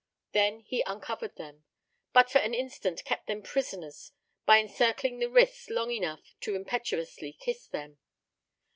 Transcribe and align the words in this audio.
Then 0.31 0.61
he 0.61 0.81
uncovered 0.87 1.35
them, 1.35 1.63
but 2.11 2.27
for 2.31 2.39
an 2.39 2.55
instant 2.55 3.05
kept 3.05 3.27
them 3.27 3.43
prisoners 3.43 4.13
by 4.47 4.57
encircling 4.57 5.19
the 5.19 5.29
wrists 5.29 5.69
long 5.69 5.91
enough 5.91 6.33
to 6.39 6.55
impetuously 6.55 7.33
kiss 7.33 7.67
them. 7.67 7.99